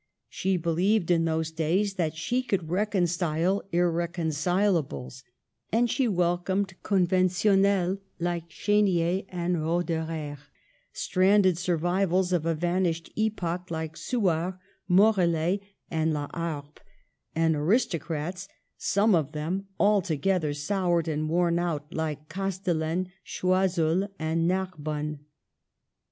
She 0.29 0.57
believed 0.57 1.11
in 1.11 1.25
those 1.25 1.51
days 1.51 1.93
that 1.93 2.15
she 2.15 2.41
could 2.41 2.71
recon 2.71 3.03
cile 3.03 3.61
Irreconcilables, 3.71 5.21
and 5.71 5.91
she 5.91 6.07
welcomed 6.07 6.73
Conven 6.83 7.25
tionnels 7.25 7.99
like 8.19 8.49
Chinier 8.49 9.25
and 9.29 9.57
Roederer, 9.61 10.39
stranded 10.91 11.59
"survivals" 11.59 12.33
of 12.33 12.47
a 12.47 12.55
vanished 12.55 13.11
epoch 13.15 13.69
like 13.69 13.95
Suard, 13.95 14.55
Morellet 14.89 15.61
and 15.91 16.11
Laharpe; 16.15 16.79
and 17.35 17.55
aristocrats, 17.55 18.47
some 18.79 19.13
of 19.13 19.33
them 19.33 19.67
altogether 19.79 20.51
soured 20.55 21.07
and 21.07 21.29
worn 21.29 21.59
out, 21.59 21.93
like 21.93 22.27
Castel 22.27 22.77
lane, 22.77 23.11
Choiseul 23.23 24.07
and 24.17 24.47
Narbonne. 24.47 25.19